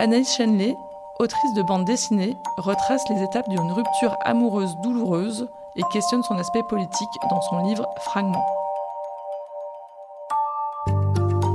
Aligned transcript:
Anaïs 0.00 0.34
Chenley, 0.34 0.74
autrice 1.18 1.52
de 1.52 1.60
bande 1.60 1.84
dessinée, 1.84 2.34
retrace 2.56 3.02
les 3.10 3.22
étapes 3.22 3.50
d'une 3.50 3.70
rupture 3.70 4.16
amoureuse 4.24 4.74
douloureuse 4.82 5.46
et 5.76 5.82
questionne 5.92 6.22
son 6.22 6.38
aspect 6.38 6.62
politique 6.70 7.10
dans 7.28 7.42
son 7.42 7.66
livre 7.66 7.86
Fragments. 8.06 8.46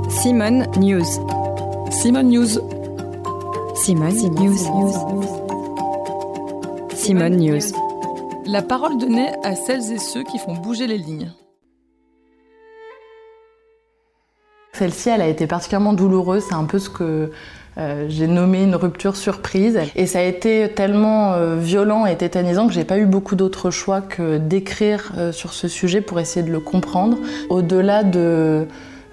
Simone 0.08 0.64
News. 0.76 1.02
Simone 1.90 2.28
News. 2.28 2.60
Simone 3.74 4.14
News. 4.14 4.58
Simone 6.94 7.36
News. 7.38 7.72
La 8.46 8.62
parole 8.62 8.96
donnée 8.98 9.32
à 9.42 9.56
celles 9.56 9.90
et 9.90 9.98
ceux 9.98 10.22
qui 10.22 10.38
font 10.38 10.54
bouger 10.54 10.86
les 10.86 10.98
lignes. 10.98 11.32
Celle-ci, 14.72 15.08
elle 15.08 15.22
a 15.22 15.26
été 15.26 15.48
particulièrement 15.48 15.94
douloureuse. 15.94 16.44
C'est 16.48 16.54
un 16.54 16.66
peu 16.66 16.78
ce 16.78 16.90
que 16.90 17.32
euh, 17.78 18.06
j'ai 18.08 18.26
nommé 18.26 18.62
une 18.62 18.74
rupture 18.74 19.16
surprise. 19.16 19.78
Et 19.96 20.06
ça 20.06 20.20
a 20.20 20.22
été 20.22 20.70
tellement 20.74 21.34
euh, 21.34 21.56
violent 21.56 22.06
et 22.06 22.16
tétanisant 22.16 22.66
que 22.66 22.72
j'ai 22.72 22.84
pas 22.84 22.98
eu 22.98 23.06
beaucoup 23.06 23.36
d'autres 23.36 23.70
choix 23.70 24.00
que 24.00 24.38
d'écrire 24.38 25.12
euh, 25.18 25.32
sur 25.32 25.52
ce 25.52 25.68
sujet 25.68 26.00
pour 26.00 26.18
essayer 26.18 26.44
de 26.44 26.52
le 26.52 26.60
comprendre. 26.60 27.18
Au-delà 27.50 28.02
de 28.02 28.66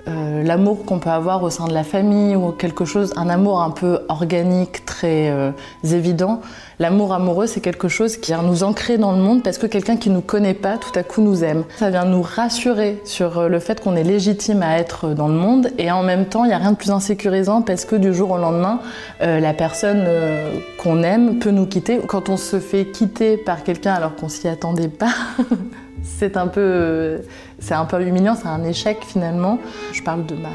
euh, 0.07 0.43
l'amour 0.43 0.83
qu'on 0.85 0.99
peut 0.99 1.09
avoir 1.09 1.43
au 1.43 1.49
sein 1.49 1.65
de 1.65 1.73
la 1.73 1.83
famille 1.83 2.35
ou 2.35 2.51
quelque 2.51 2.83
chose, 2.83 3.13
un 3.15 3.29
amour 3.29 3.61
un 3.61 3.69
peu 3.69 3.99
organique, 4.09 4.85
très 4.85 5.29
euh, 5.29 5.51
évident. 5.83 6.41
L'amour 6.79 7.13
amoureux, 7.13 7.47
c'est 7.47 7.61
quelque 7.61 7.87
chose 7.87 8.17
qui 8.17 8.31
vient 8.31 8.43
nous 8.43 8.63
ancrer 8.63 8.97
dans 8.97 9.13
le 9.13 9.19
monde 9.19 9.43
parce 9.43 9.57
que 9.57 9.65
quelqu'un 9.65 9.95
qui 9.95 10.09
nous 10.09 10.19
connaît 10.19 10.55
pas, 10.55 10.77
tout 10.77 10.91
à 10.99 11.03
coup 11.03 11.21
nous 11.21 11.45
aime. 11.45 11.63
Ça 11.77 11.89
vient 11.89 12.03
nous 12.03 12.21
rassurer 12.21 13.01
sur 13.05 13.37
euh, 13.37 13.47
le 13.47 13.59
fait 13.59 13.79
qu'on 13.79 13.95
est 13.95 14.03
légitime 14.03 14.61
à 14.61 14.77
être 14.77 15.09
dans 15.13 15.29
le 15.29 15.35
monde 15.35 15.69
et 15.77 15.89
en 15.89 16.03
même 16.03 16.25
temps, 16.25 16.43
il 16.43 16.49
n'y 16.49 16.53
a 16.53 16.57
rien 16.57 16.71
de 16.71 16.77
plus 16.77 16.91
insécurisant 16.91 17.61
parce 17.61 17.85
que 17.85 17.95
du 17.95 18.13
jour 18.13 18.31
au 18.31 18.37
lendemain, 18.37 18.79
la 19.21 19.53
personne 19.53 20.05
qu'on 20.77 21.03
aime 21.03 21.39
peut 21.39 21.51
nous 21.51 21.65
quitter. 21.65 21.99
Quand 22.05 22.29
on 22.29 22.37
se 22.37 22.59
fait 22.59 22.85
quitter 22.85 23.37
par 23.37 23.63
quelqu'un 23.63 23.93
alors 23.93 24.15
qu'on 24.15 24.29
s'y 24.29 24.47
attendait 24.47 24.89
pas, 24.89 25.13
c'est 26.03 26.37
un 26.37 26.47
peu 26.47 27.21
c'est 27.59 27.73
un 27.73 27.85
peu 27.85 28.01
humiliant, 28.01 28.35
c'est 28.35 28.47
un 28.47 28.63
échec 28.63 28.97
finalement. 29.05 29.59
Je 29.93 30.03
parle 30.03 30.25
de 30.25 30.35
ma 30.35 30.49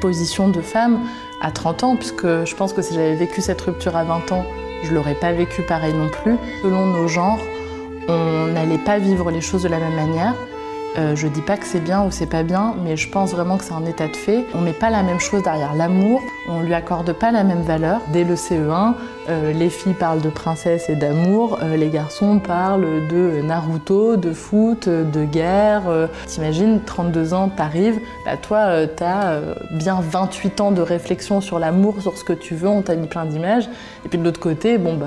position 0.00 0.48
de 0.48 0.60
femme 0.60 1.00
à 1.42 1.50
30 1.50 1.84
ans, 1.84 1.96
puisque 1.96 2.26
je 2.26 2.54
pense 2.54 2.72
que 2.72 2.82
si 2.82 2.94
j'avais 2.94 3.16
vécu 3.16 3.40
cette 3.40 3.60
rupture 3.60 3.96
à 3.96 4.04
20 4.04 4.32
ans, 4.32 4.44
je 4.84 4.94
l'aurais 4.94 5.14
pas 5.14 5.32
vécu 5.32 5.62
pareil 5.62 5.92
non 5.94 6.08
plus. 6.08 6.36
Selon 6.62 6.86
nos 6.86 7.08
genres, 7.08 7.40
on 8.08 8.46
n'allait 8.52 8.78
pas 8.78 8.98
vivre 8.98 9.30
les 9.30 9.40
choses 9.40 9.62
de 9.62 9.68
la 9.68 9.78
même 9.78 9.94
manière. 9.94 10.34
Euh, 10.98 11.14
je 11.14 11.28
dis 11.28 11.42
pas 11.42 11.56
que 11.56 11.66
c'est 11.66 11.80
bien 11.80 12.02
ou 12.02 12.10
c'est 12.10 12.26
pas 12.26 12.42
bien, 12.42 12.74
mais 12.82 12.96
je 12.96 13.08
pense 13.08 13.30
vraiment 13.30 13.58
que 13.58 13.64
c'est 13.64 13.72
un 13.72 13.84
état 13.84 14.08
de 14.08 14.16
fait. 14.16 14.44
On 14.54 14.60
met 14.60 14.72
pas 14.72 14.90
la 14.90 15.02
même 15.02 15.20
chose 15.20 15.42
derrière 15.42 15.74
l'amour, 15.74 16.20
on 16.48 16.60
lui 16.60 16.74
accorde 16.74 17.12
pas 17.12 17.30
la 17.30 17.44
même 17.44 17.62
valeur. 17.62 18.00
Dès 18.12 18.24
le 18.24 18.34
CE1, 18.34 18.94
euh, 19.28 19.52
les 19.52 19.70
filles 19.70 19.94
parlent 19.94 20.20
de 20.20 20.30
princesse 20.30 20.88
et 20.88 20.96
d'amour, 20.96 21.58
euh, 21.62 21.76
les 21.76 21.90
garçons 21.90 22.40
parlent 22.40 23.06
de 23.08 23.40
Naruto, 23.40 24.16
de 24.16 24.32
foot, 24.32 24.88
de 24.88 25.24
guerre. 25.24 25.82
T'imagines, 26.26 26.80
32 26.84 27.34
ans, 27.34 27.48
t'arrives, 27.48 28.00
bah 28.24 28.36
toi, 28.36 28.86
t'as 28.88 29.40
bien 29.70 30.00
28 30.00 30.60
ans 30.60 30.72
de 30.72 30.82
réflexion 30.82 31.40
sur 31.40 31.58
l'amour, 31.58 32.00
sur 32.00 32.16
ce 32.16 32.24
que 32.24 32.32
tu 32.32 32.54
veux, 32.54 32.68
on 32.68 32.82
t'a 32.82 32.96
mis 32.96 33.06
plein 33.06 33.26
d'images. 33.26 33.68
Et 34.04 34.08
puis 34.08 34.18
de 34.18 34.24
l'autre 34.24 34.40
côté, 34.40 34.78
bon 34.78 34.94
bah 34.96 35.06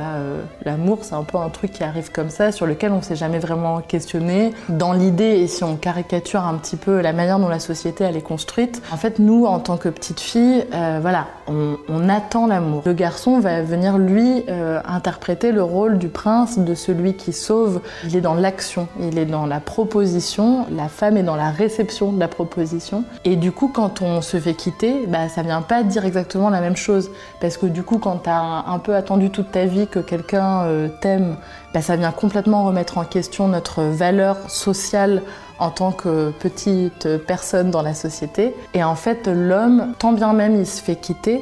l'amour, 0.64 1.00
c'est 1.02 1.16
un 1.16 1.24
peu 1.24 1.38
un 1.38 1.50
truc 1.50 1.72
qui 1.72 1.84
arrive 1.84 2.12
comme 2.12 2.30
ça, 2.30 2.52
sur 2.52 2.66
lequel 2.66 2.92
on 2.92 3.02
s'est 3.02 3.16
jamais 3.16 3.40
vraiment 3.40 3.82
questionné. 3.82 4.54
Dans 4.70 4.94
l'idée, 4.94 5.24
et 5.24 5.48
si 5.48 5.64
on 5.64 5.73
caricature 5.76 6.44
un 6.44 6.56
petit 6.56 6.76
peu 6.76 7.02
la 7.02 7.14
manière 7.14 7.40
dont 7.40 7.50
la 7.50 7.60
société 7.60 8.04
elle 8.04 8.18
est 8.18 8.22
construite. 8.22 8.82
En 8.92 8.98
fait, 8.98 9.20
nous, 9.20 9.46
en 9.46 9.60
tant 9.60 9.78
que 9.78 9.90
petite 9.90 10.20
fille, 10.20 10.66
euh, 10.74 11.00
voilà, 11.02 11.28
on, 11.48 11.78
attend 12.10 12.48
l'amour. 12.48 12.84
Le 12.86 12.94
garçon 12.94 13.40
va 13.40 13.62
venir 13.62 13.98
lui 13.98 14.44
euh, 14.50 14.82
interpréter 14.86 15.52
le 15.52 15.64
rôle 15.64 15.98
du 15.98 16.10
prince, 16.10 16.60
de 16.60 16.76
celui 16.76 17.16
qui 17.16 17.32
sauve. 17.32 17.82
Il 18.04 18.16
est 18.16 18.22
dans 18.22 18.34
l'action, 18.34 18.88
il 19.00 19.18
est 19.18 19.26
dans 19.26 19.46
la 19.46 19.60
proposition. 19.62 20.66
La 20.70 20.90
femme 20.90 21.16
est 21.16 21.24
dans 21.24 21.38
la 21.38 21.50
réception 21.50 22.12
de 22.12 22.20
la 22.20 22.28
proposition. 22.28 23.06
Et 23.24 23.36
du 23.36 23.52
coup, 23.52 23.70
quand 23.70 24.02
on 24.02 24.22
se 24.22 24.38
fait 24.38 24.54
quitter, 24.54 25.06
bah, 25.08 25.30
ça 25.30 25.44
vient 25.44 25.62
pas 25.62 25.84
dire 25.84 26.06
exactement 26.06 26.50
la 26.50 26.60
même 26.60 26.76
chose, 26.76 27.10
parce 27.40 27.58
que 27.58 27.66
du 27.66 27.84
coup, 27.84 27.98
quand 27.98 28.24
tu 28.24 28.30
as 28.30 28.66
un, 28.68 28.80
peu 28.80 28.96
attendu 28.96 29.30
toute 29.30 29.52
ta 29.52 29.66
vie 29.66 29.88
que 29.88 30.00
quelqu'un 30.00 30.64
euh, 30.64 30.90
t'aime, 31.02 31.38
ça 31.82 31.96
vient 31.96 32.12
complètement 32.12 32.66
remettre 32.66 32.98
en 32.98 33.06
question 33.06 33.48
notre 33.48 33.84
valeur 33.84 34.50
sociale 34.50 35.24
en 35.60 35.72
tant 35.72 35.92
que 35.92 36.32
petite 36.40 37.08
personne 37.26 37.72
dans 37.72 37.82
la 37.82 37.94
société. 37.94 38.54
Et 38.74 38.84
en 38.84 38.96
fait, 38.96 39.28
l'homme, 39.28 39.94
tant 40.00 40.14
bien 40.14 40.34
même 40.34 40.56
il 40.56 40.68
se 40.68 40.82
fait 40.82 40.96
quitter, 40.96 41.42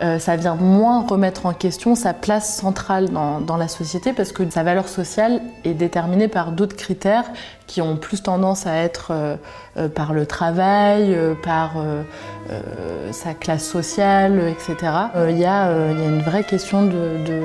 euh, 0.00 0.20
ça 0.20 0.36
vient 0.36 0.54
moins 0.54 1.04
remettre 1.04 1.46
en 1.46 1.52
question 1.52 1.96
sa 1.96 2.14
place 2.14 2.56
centrale 2.56 3.08
dans, 3.10 3.56
la 3.56 3.66
société 3.66 4.12
parce 4.12 4.30
que 4.30 4.48
sa 4.48 4.62
valeur 4.62 4.86
sociale 4.88 5.42
est 5.64 5.74
déterminée 5.74 6.28
par 6.28 6.52
d'autres 6.52 6.76
critères 6.76 7.24
qui 7.66 7.82
ont 7.82 7.96
plus 7.96 8.22
tendance 8.22 8.68
à 8.68 8.76
être 8.76 9.08
euh, 9.10 9.36
euh, 9.76 9.88
par 9.88 10.12
le 10.12 10.24
travail, 10.24 11.16
par 11.42 11.72
sa 13.10 13.34
classe 13.34 13.64
sociale, 13.64 14.40
etc. 14.48 14.92
Il 15.28 15.38
y, 15.38 15.44
a 15.44 15.70
une 15.70 16.20
vraie 16.20 16.44
question 16.44 16.84
de 16.84 17.42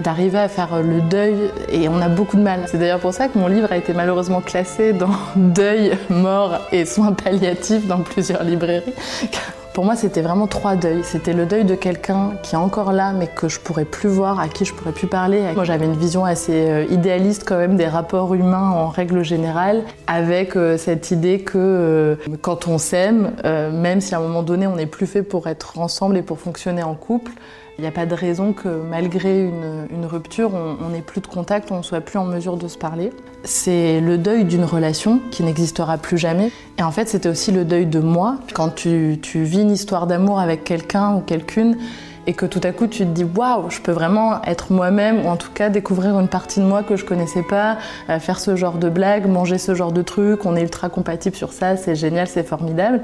d'arriver 0.00 0.38
à 0.38 0.48
faire 0.48 0.82
le 0.82 1.00
deuil 1.02 1.36
et 1.70 1.88
on 1.88 2.00
a 2.00 2.08
beaucoup 2.08 2.36
de 2.36 2.42
mal. 2.42 2.60
C'est 2.66 2.78
d'ailleurs 2.78 3.00
pour 3.00 3.14
ça 3.14 3.28
que 3.28 3.38
mon 3.38 3.46
livre 3.46 3.70
a 3.70 3.76
été 3.76 3.92
malheureusement 3.92 4.40
classé 4.40 4.92
dans 4.92 5.10
deuil, 5.36 5.96
mort 6.08 6.58
et 6.72 6.84
soins 6.84 7.12
palliatifs 7.12 7.86
dans 7.86 8.00
plusieurs 8.00 8.42
librairies. 8.42 8.94
Pour 9.72 9.84
moi, 9.84 9.94
c'était 9.94 10.20
vraiment 10.20 10.48
trois 10.48 10.74
deuils. 10.74 11.02
C'était 11.04 11.32
le 11.32 11.46
deuil 11.46 11.64
de 11.64 11.76
quelqu'un 11.76 12.32
qui 12.42 12.56
est 12.56 12.58
encore 12.58 12.92
là, 12.92 13.12
mais 13.12 13.28
que 13.28 13.48
je 13.48 13.60
pourrais 13.60 13.84
plus 13.84 14.08
voir, 14.08 14.40
à 14.40 14.48
qui 14.48 14.64
je 14.64 14.74
pourrais 14.74 14.90
plus 14.90 15.06
parler. 15.06 15.42
Moi, 15.54 15.62
j'avais 15.62 15.86
une 15.86 15.96
vision 15.96 16.24
assez 16.24 16.68
euh, 16.68 16.84
idéaliste 16.90 17.44
quand 17.46 17.56
même 17.56 17.76
des 17.76 17.86
rapports 17.86 18.34
humains 18.34 18.68
en 18.68 18.88
règle 18.88 19.22
générale, 19.22 19.84
avec 20.08 20.56
euh, 20.56 20.76
cette 20.76 21.12
idée 21.12 21.40
que 21.40 21.56
euh, 21.56 22.16
quand 22.42 22.66
on 22.66 22.78
s'aime, 22.78 23.30
même 23.44 24.00
si 24.00 24.14
à 24.14 24.18
un 24.18 24.22
moment 24.22 24.42
donné 24.42 24.66
on 24.66 24.76
n'est 24.76 24.86
plus 24.86 25.06
fait 25.06 25.22
pour 25.22 25.46
être 25.46 25.78
ensemble 25.78 26.16
et 26.16 26.22
pour 26.22 26.40
fonctionner 26.40 26.82
en 26.82 26.94
couple, 26.94 27.32
il 27.80 27.84
n'y 27.84 27.88
a 27.88 27.92
pas 27.92 28.04
de 28.04 28.14
raison 28.14 28.52
que 28.52 28.68
malgré 28.68 29.42
une, 29.42 30.04
rupture, 30.04 30.50
on 30.52 30.90
n'ait 30.90 31.00
plus 31.00 31.22
de 31.22 31.26
contact, 31.26 31.72
on 31.72 31.78
ne 31.78 31.82
soit 31.82 32.02
plus 32.02 32.18
en 32.18 32.26
mesure 32.26 32.58
de 32.58 32.68
se 32.68 32.76
parler. 32.76 33.10
C'est 33.42 34.02
le 34.02 34.18
deuil 34.18 34.44
d'une 34.44 34.64
relation 34.64 35.18
qui 35.30 35.42
n'existera 35.42 35.96
plus 35.96 36.18
jamais. 36.18 36.52
Et 36.76 36.82
en 36.82 36.90
fait, 36.90 37.08
c'était 37.08 37.30
aussi 37.30 37.52
le 37.52 37.64
deuil 37.64 37.86
de 37.86 37.98
moi. 37.98 38.36
Quand 38.52 38.68
tu, 38.68 39.18
vis 39.34 39.62
une 39.62 39.70
histoire 39.70 40.06
d'amour 40.06 40.40
avec 40.40 40.62
quelqu'un 40.62 41.14
ou 41.14 41.20
quelqu'une, 41.20 41.78
et 42.26 42.34
que 42.34 42.44
tout 42.44 42.60
à 42.64 42.72
coup 42.72 42.86
tu 42.86 42.98
te 42.98 43.10
dis 43.10 43.24
waouh, 43.24 43.70
je 43.70 43.80
peux 43.80 43.92
vraiment 43.92 44.42
être 44.42 44.74
moi-même 44.74 45.24
ou 45.24 45.28
en 45.28 45.36
tout 45.36 45.50
cas 45.50 45.70
découvrir 45.70 46.20
une 46.20 46.28
partie 46.28 46.60
de 46.60 46.66
moi 46.66 46.82
que 46.82 46.96
je 46.96 47.06
connaissais 47.06 47.42
pas, 47.42 47.78
euh, 48.10 48.18
faire 48.18 48.38
ce 48.38 48.56
genre 48.56 48.76
de 48.76 48.90
blagues, 48.90 49.26
manger 49.26 49.56
ce 49.56 49.74
genre 49.74 49.90
de 49.90 50.02
trucs, 50.02 50.44
on 50.44 50.54
est 50.54 50.60
ultra 50.60 50.90
compatible 50.90 51.34
sur 51.34 51.54
ça, 51.54 51.78
c'est 51.78 51.94
génial, 51.94 52.28
c'est 52.28 52.46
formidable. 52.46 53.00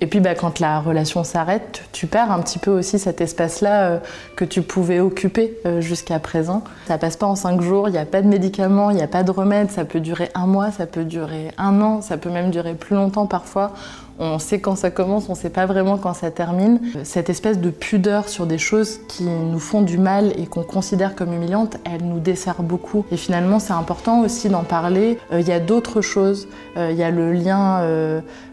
Et 0.00 0.06
puis 0.06 0.20
bah, 0.20 0.34
quand 0.34 0.60
la 0.60 0.80
relation 0.80 1.24
s'arrête, 1.24 1.82
tu 1.92 2.06
perds 2.06 2.30
un 2.30 2.40
petit 2.40 2.58
peu 2.58 2.70
aussi 2.70 2.98
cet 2.98 3.20
espace-là 3.20 3.88
euh, 3.88 3.98
que 4.36 4.44
tu 4.44 4.62
pouvais 4.62 5.00
occuper 5.00 5.58
euh, 5.66 5.80
jusqu'à 5.80 6.20
présent. 6.20 6.62
Ça 6.86 6.98
passe 6.98 7.16
pas 7.16 7.26
en 7.26 7.34
cinq 7.34 7.60
jours, 7.60 7.88
il 7.88 7.92
n'y 7.92 7.98
a 7.98 8.06
pas 8.06 8.22
de 8.22 8.28
médicaments, 8.28 8.90
il 8.90 8.96
n'y 8.96 9.02
a 9.02 9.08
pas 9.08 9.24
de 9.24 9.30
remède, 9.30 9.70
ça 9.70 9.84
peut 9.84 10.00
durer 10.00 10.30
un 10.34 10.46
mois, 10.46 10.70
ça 10.70 10.86
peut 10.86 11.04
durer 11.04 11.50
un 11.58 11.80
an, 11.80 12.00
ça 12.00 12.16
peut 12.16 12.30
même 12.30 12.50
durer 12.50 12.74
plus 12.74 12.94
longtemps 12.94 13.26
parfois. 13.26 13.72
On 14.20 14.40
sait 14.40 14.58
quand 14.58 14.74
ça 14.74 14.90
commence, 14.90 15.28
on 15.28 15.32
ne 15.32 15.36
sait 15.36 15.50
pas 15.50 15.66
vraiment 15.66 15.96
quand 15.96 16.12
ça 16.12 16.32
termine. 16.32 16.80
Cette 17.04 17.30
espèce 17.30 17.60
de 17.60 17.70
pudeur 17.70 18.28
sur 18.28 18.46
des 18.46 18.58
choses 18.58 18.98
qui 19.06 19.22
nous 19.22 19.60
font 19.60 19.80
du 19.80 19.96
mal 19.96 20.32
et 20.36 20.46
qu'on 20.46 20.64
considère 20.64 21.14
comme 21.14 21.32
humiliantes, 21.32 21.76
elle 21.84 22.02
nous 22.02 22.18
dessert 22.18 22.64
beaucoup. 22.64 23.04
Et 23.12 23.16
finalement, 23.16 23.60
c'est 23.60 23.74
important 23.74 24.22
aussi 24.22 24.48
d'en 24.48 24.64
parler. 24.64 25.20
Euh, 25.32 25.40
il 25.40 25.46
y 25.46 25.52
a 25.52 25.60
d'autres 25.60 26.00
choses. 26.00 26.48
Il 26.76 26.96
y 26.96 27.02
a 27.02 27.10
le 27.10 27.32
lien 27.32 27.80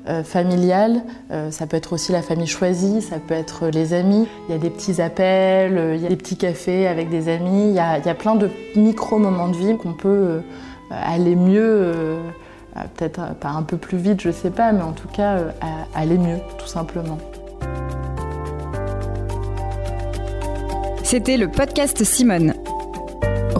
euh, 0.07 0.23
familiale. 0.23 1.01
Euh, 1.31 1.49
ça 1.49 1.65
peut 1.65 1.77
être 1.77 1.93
aussi 1.93 2.11
la 2.11 2.21
famille 2.21 2.45
choisie, 2.45 3.01
ça 3.01 3.17
peut 3.17 3.33
être 3.33 3.69
les 3.69 3.93
amis. 3.93 4.27
Il 4.47 4.51
y 4.51 4.55
a 4.55 4.59
des 4.59 4.69
petits 4.69 5.01
appels, 5.01 5.77
euh, 5.77 5.95
il 5.95 6.01
y 6.01 6.05
a 6.05 6.09
des 6.09 6.15
petits 6.15 6.37
cafés 6.37 6.85
avec 6.85 7.09
des 7.09 7.27
amis. 7.27 7.69
Il 7.69 7.73
y 7.73 7.79
a, 7.79 8.13
plein 8.13 8.35
de 8.35 8.49
micro-moments 8.75 9.47
de 9.47 9.57
vie 9.57 9.77
qu'on 9.77 9.93
peut 9.93 10.41
aller 10.91 11.35
mieux, 11.35 12.17
peut-être 12.95 13.33
pas 13.39 13.49
un 13.49 13.63
peu 13.63 13.77
plus 13.77 13.97
vite, 13.97 14.21
je 14.21 14.29
sais 14.29 14.51
pas, 14.51 14.71
mais 14.71 14.83
en 14.83 14.91
tout 14.91 15.07
cas 15.07 15.39
aller 15.95 16.17
mieux, 16.17 16.37
tout 16.59 16.67
simplement. 16.67 17.17
C'était 21.03 21.37
le 21.37 21.49
podcast 21.49 22.03
Simone. 22.03 22.53